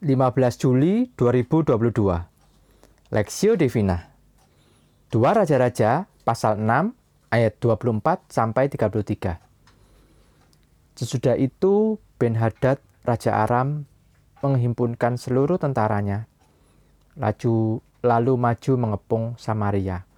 [0.00, 3.12] 15 Juli 2022.
[3.12, 4.08] Lexio Divina.
[5.12, 6.96] Dua Raja-Raja pasal 6
[7.28, 8.00] ayat 24
[8.32, 9.36] sampai 33.
[10.96, 13.84] Sesudah itu Ben Hadad Raja Aram
[14.40, 16.24] menghimpunkan seluruh tentaranya.
[17.20, 20.08] Laju lalu maju mengepung Samaria.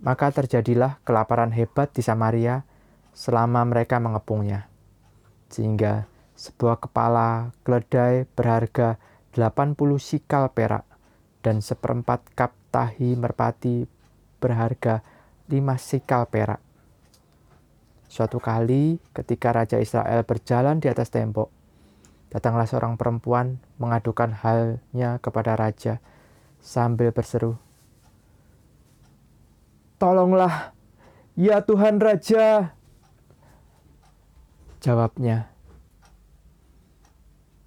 [0.00, 2.64] Maka terjadilah kelaparan hebat di Samaria
[3.12, 4.72] selama mereka mengepungnya.
[5.52, 8.98] Sehingga sebuah kepala keledai berharga
[9.34, 10.86] 80 sikal perak
[11.42, 13.86] dan seperempat kap tahi merpati
[14.38, 15.02] berharga
[15.46, 16.62] 5 sikal perak.
[18.10, 21.50] Suatu kali ketika Raja Israel berjalan di atas tembok,
[22.30, 25.98] datanglah seorang perempuan mengadukan halnya kepada raja
[26.62, 27.58] sambil berseru,
[29.98, 30.74] Tolonglah,
[31.38, 32.74] ya Tuhan Raja.
[34.82, 35.53] Jawabnya,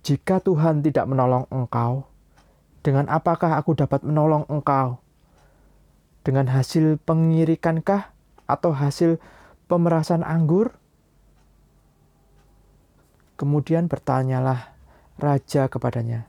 [0.08, 2.08] jika Tuhan tidak menolong engkau,
[2.80, 5.04] dengan apakah aku dapat menolong engkau?
[6.23, 8.16] Dengan hasil pengirikankah
[8.48, 9.20] atau hasil
[9.68, 10.72] pemerasan anggur?
[13.36, 14.80] Kemudian bertanyalah
[15.20, 16.24] raja kepadanya,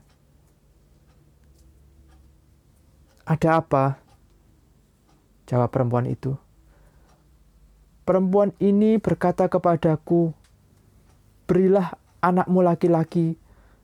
[3.30, 4.02] "Ada apa?"
[5.47, 6.34] Jawab perempuan itu,
[8.02, 10.34] "Perempuan ini berkata kepadaku,
[11.47, 13.39] 'Berilah anakmu laki-laki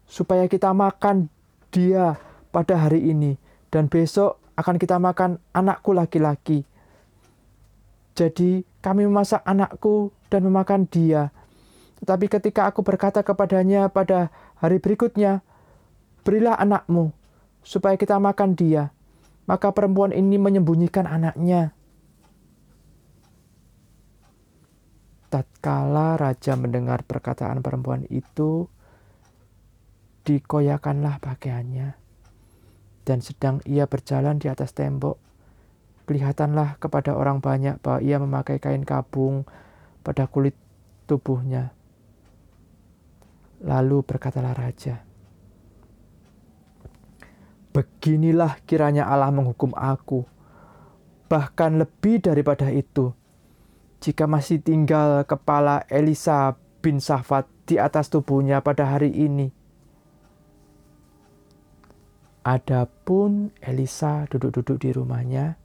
[0.05, 1.29] supaya kita makan
[1.75, 2.17] dia
[2.55, 3.35] pada hari ini,
[3.73, 6.63] dan besok akan kita makan anakku laki-laki.
[8.15, 11.35] Jadi kami memasak anakku dan memakan dia.
[11.99, 14.31] Tetapi ketika aku berkata kepadanya pada
[14.63, 15.43] hari berikutnya,
[16.23, 17.11] berilah anakmu,
[17.67, 18.95] supaya kita makan dia.
[19.51, 21.75] Maka perempuan ini menyembunyikan anaknya.
[25.29, 28.71] Tatkala raja mendengar perkataan perempuan itu,
[30.25, 32.01] dikoyakanlah pakaiannya.
[33.05, 35.21] Dan sedang ia berjalan di atas tembok,
[36.09, 39.45] kelihatanlah kepada orang banyak bahwa ia memakai kain kabung
[40.01, 40.57] pada kulit
[41.05, 41.77] tubuhnya.
[43.61, 45.05] Lalu berkatalah raja,
[47.75, 50.25] Beginilah kiranya Allah menghukum aku,
[51.29, 53.13] bahkan lebih daripada itu,
[53.99, 59.64] jika masih tinggal kepala Elisa bin Safat di atas tubuhnya pada hari ini
[62.45, 65.57] Adapun Elisa duduk-duduk di rumahnya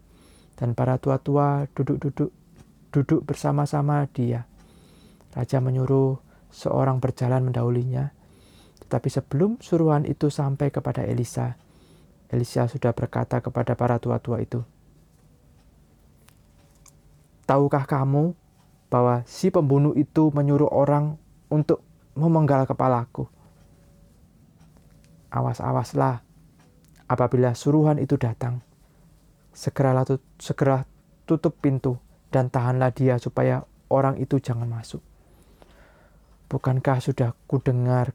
[0.56, 2.32] dan para tua-tua duduk-duduk
[2.96, 4.48] duduk bersama-sama dia.
[5.36, 8.16] Raja menyuruh seorang berjalan mendahulinya.
[8.80, 11.60] Tetapi sebelum suruhan itu sampai kepada Elisa,
[12.32, 14.64] Elisa sudah berkata kepada para tua-tua itu,
[17.44, 18.34] Tahukah kamu
[18.88, 21.20] bahwa si pembunuh itu menyuruh orang
[21.52, 21.84] untuk
[22.16, 23.28] memenggal kepalaku?
[25.30, 26.29] Awas-awaslah
[27.10, 28.62] apabila suruhan itu datang.
[29.50, 30.86] Segeralah tut segera
[31.26, 31.98] tutup pintu
[32.30, 35.02] dan tahanlah dia supaya orang itu jangan masuk.
[36.50, 38.14] Bukankah sudah kudengar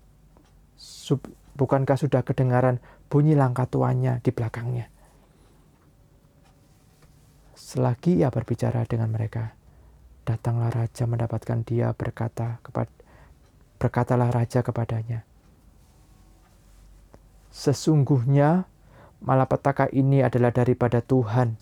[0.79, 1.23] sub,
[1.59, 2.79] bukankah sudah kedengaran
[3.11, 4.87] bunyi langkah tuannya di belakangnya?
[7.55, 9.55] Selagi ia berbicara dengan mereka,
[10.27, 12.91] datanglah raja mendapatkan dia berkata kepada
[13.79, 15.27] berkatalah raja kepadanya,
[17.55, 18.67] Sesungguhnya
[19.25, 21.57] malapetaka ini adalah daripada Tuhan.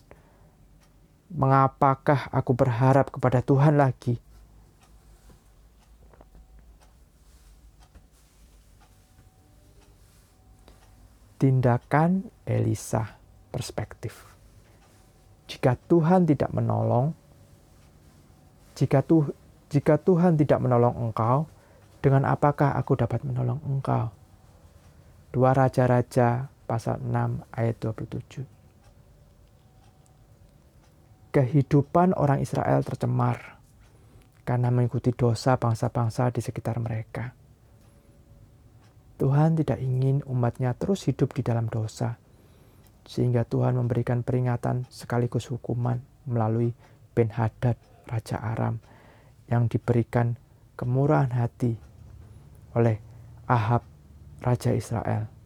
[1.33, 4.19] Mengapakah aku berharap kepada Tuhan lagi?
[11.41, 13.19] Tindakan Elisa
[13.51, 14.29] perspektif.
[15.51, 17.17] Jika Tuhan tidak menolong,
[18.79, 19.35] jika, tuh,
[19.73, 21.51] jika Tuhan tidak menolong engkau,
[22.03, 24.11] dengan apakah aku dapat menolong engkau?
[25.33, 28.49] Dua Raja-Raja pasal 6 ayat 27.
[31.37, 33.61] Kehidupan orang Israel tercemar
[34.49, 37.37] karena mengikuti dosa bangsa-bangsa di sekitar mereka.
[39.21, 42.17] Tuhan tidak ingin umatnya terus hidup di dalam dosa,
[43.05, 46.73] sehingga Tuhan memberikan peringatan sekaligus hukuman melalui
[47.13, 47.77] Ben Hadad,
[48.09, 48.81] Raja Aram,
[49.53, 50.41] yang diberikan
[50.81, 51.77] kemurahan hati
[52.73, 52.97] oleh
[53.45, 53.85] Ahab,
[54.41, 55.42] Raja Israel.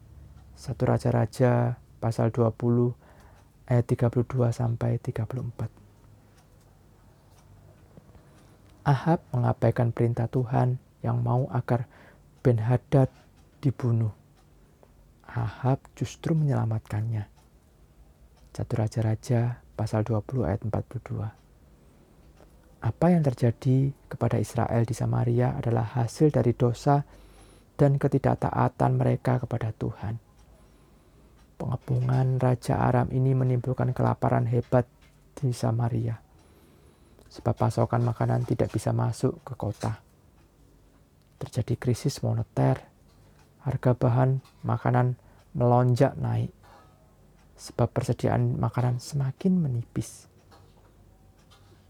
[0.57, 2.97] Satu Raja-Raja pasal 20
[3.69, 5.69] ayat 32 sampai 34.
[8.81, 11.85] Ahab mengabaikan perintah Tuhan yang mau agar
[12.41, 13.13] Ben Hadad
[13.61, 14.09] dibunuh.
[15.29, 17.29] Ahab justru menyelamatkannya.
[18.49, 22.81] Satu Raja-Raja pasal 20 ayat 42.
[22.81, 27.05] Apa yang terjadi kepada Israel di Samaria adalah hasil dari dosa
[27.77, 30.26] dan ketidaktaatan mereka kepada Tuhan.
[31.57, 34.85] Pengepungan Raja Aram ini menimbulkan kelaparan hebat
[35.33, 36.13] di Samaria,
[37.33, 39.97] sebab pasokan makanan tidak bisa masuk ke kota.
[41.41, 42.85] Terjadi krisis moneter,
[43.65, 45.17] harga bahan makanan
[45.57, 46.53] melonjak naik,
[47.57, 50.29] sebab persediaan makanan semakin menipis.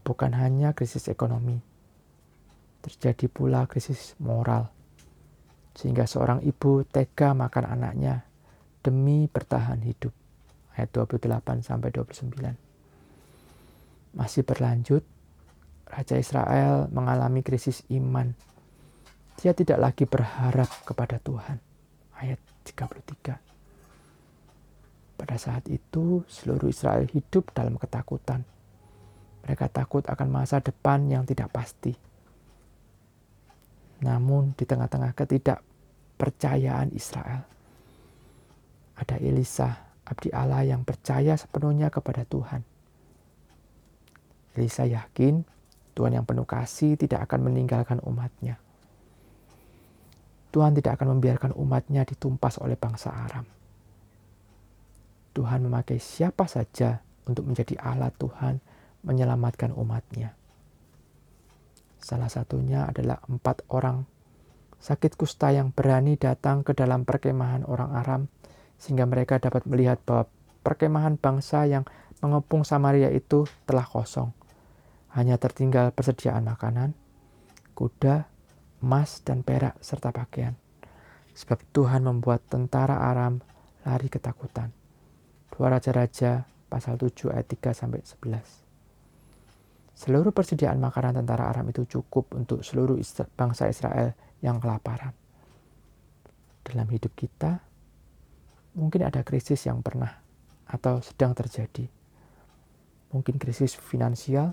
[0.00, 1.60] Bukan hanya krisis ekonomi,
[2.80, 4.72] terjadi pula krisis moral,
[5.76, 8.27] sehingga seorang ibu tega makan anaknya
[8.88, 10.16] demi bertahan hidup.
[10.72, 12.56] Ayat 28 sampai 29.
[14.16, 15.04] Masih berlanjut,
[15.84, 18.32] Raja Israel mengalami krisis iman.
[19.36, 21.60] Dia tidak lagi berharap kepada Tuhan.
[22.16, 23.36] Ayat 33.
[25.20, 28.48] Pada saat itu, seluruh Israel hidup dalam ketakutan.
[29.44, 31.92] Mereka takut akan masa depan yang tidak pasti.
[34.00, 37.57] Namun, di tengah-tengah ketidakpercayaan Israel,
[38.98, 42.66] ada Elisa, abdi Allah yang percaya sepenuhnya kepada Tuhan.
[44.58, 45.46] Elisa yakin
[45.94, 48.58] Tuhan yang penuh kasih tidak akan meninggalkan umatnya.
[50.50, 53.46] Tuhan tidak akan membiarkan umatnya ditumpas oleh bangsa Aram.
[55.36, 56.98] Tuhan memakai siapa saja
[57.30, 58.58] untuk menjadi alat Tuhan
[59.06, 60.34] menyelamatkan umatnya.
[62.02, 64.02] Salah satunya adalah empat orang
[64.78, 68.22] sakit kusta yang berani datang ke dalam perkemahan orang Aram
[68.78, 70.30] sehingga mereka dapat melihat bahwa
[70.62, 71.84] perkemahan bangsa yang
[72.22, 74.30] mengepung Samaria itu telah kosong.
[75.12, 76.94] Hanya tertinggal persediaan makanan,
[77.74, 78.30] kuda,
[78.82, 80.54] emas, dan perak, serta pakaian.
[81.34, 83.42] Sebab Tuhan membuat tentara Aram
[83.86, 84.74] lari ketakutan.
[85.54, 88.68] Dua Raja-Raja pasal 7 ayat 3 sampai 11.
[89.98, 92.94] Seluruh persediaan makanan tentara Aram itu cukup untuk seluruh
[93.34, 95.10] bangsa Israel yang kelaparan.
[96.62, 97.67] Dalam hidup kita,
[98.76, 100.20] mungkin ada krisis yang pernah
[100.68, 101.88] atau sedang terjadi.
[103.08, 104.52] Mungkin krisis finansial,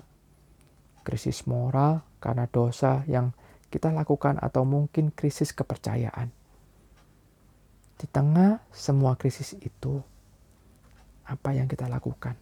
[1.04, 3.36] krisis moral karena dosa yang
[3.68, 6.32] kita lakukan atau mungkin krisis kepercayaan.
[7.96, 10.00] Di tengah semua krisis itu,
[11.28, 12.36] apa yang kita lakukan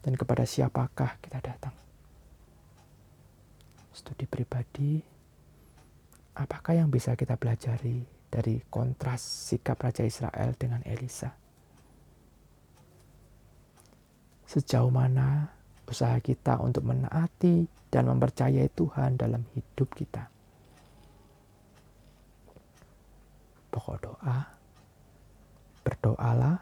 [0.00, 1.72] dan kepada siapakah kita datang?
[3.92, 5.00] Studi pribadi,
[6.36, 11.32] apakah yang bisa kita pelajari dari kontras sikap Raja Israel dengan Elisa.
[14.46, 15.50] Sejauh mana
[15.86, 20.30] usaha kita untuk menaati dan mempercayai Tuhan dalam hidup kita.
[23.70, 24.38] Pokok doa,
[25.82, 26.56] berdoalah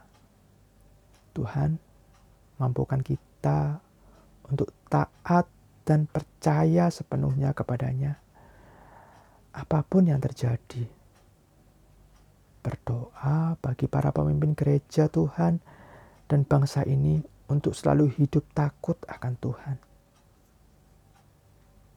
[1.35, 1.77] Tuhan
[2.59, 3.83] mampukan kita
[4.49, 5.47] untuk taat
[5.85, 8.25] dan percaya sepenuhnya kepadanya
[9.55, 11.04] apa pun yang terjadi
[12.65, 15.61] berdoa bagi para pemimpin gereja Tuhan
[16.25, 17.21] dan bangsa ini
[17.53, 19.77] untuk selalu hidup takut akan Tuhan.